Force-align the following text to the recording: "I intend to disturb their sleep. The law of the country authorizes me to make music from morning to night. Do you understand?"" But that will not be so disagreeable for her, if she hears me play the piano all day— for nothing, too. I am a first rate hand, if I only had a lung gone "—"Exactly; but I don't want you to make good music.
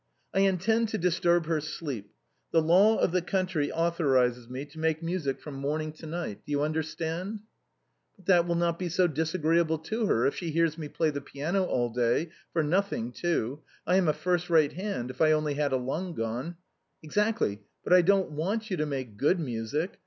"I 0.33 0.39
intend 0.39 0.89
to 0.89 0.97
disturb 0.97 1.45
their 1.45 1.59
sleep. 1.61 2.09
The 2.49 2.59
law 2.63 2.97
of 2.97 3.11
the 3.11 3.21
country 3.21 3.71
authorizes 3.71 4.49
me 4.49 4.65
to 4.65 4.79
make 4.79 5.03
music 5.03 5.39
from 5.39 5.53
morning 5.53 5.91
to 5.91 6.07
night. 6.07 6.41
Do 6.43 6.51
you 6.51 6.63
understand?"" 6.63 7.41
But 8.15 8.25
that 8.25 8.47
will 8.47 8.55
not 8.55 8.79
be 8.79 8.89
so 8.89 9.05
disagreeable 9.05 9.77
for 9.77 10.07
her, 10.07 10.25
if 10.25 10.33
she 10.33 10.49
hears 10.49 10.75
me 10.75 10.87
play 10.87 11.11
the 11.11 11.21
piano 11.21 11.65
all 11.65 11.91
day— 11.91 12.31
for 12.51 12.63
nothing, 12.63 13.11
too. 13.11 13.61
I 13.85 13.97
am 13.97 14.07
a 14.07 14.13
first 14.13 14.49
rate 14.49 14.73
hand, 14.73 15.11
if 15.11 15.21
I 15.21 15.33
only 15.33 15.53
had 15.53 15.71
a 15.71 15.77
lung 15.77 16.15
gone 16.15 16.55
"—"Exactly; 17.03 17.61
but 17.83 17.93
I 17.93 18.01
don't 18.01 18.31
want 18.31 18.71
you 18.71 18.77
to 18.77 18.87
make 18.87 19.17
good 19.17 19.39
music. 19.39 19.99